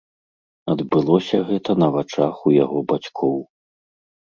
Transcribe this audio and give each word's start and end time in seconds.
Адбылося 0.75 1.37
гэта 1.51 1.71
на 1.85 1.93
вачах 1.99 2.35
у 2.49 2.59
яго 2.63 2.79
бацькоў. 2.97 3.41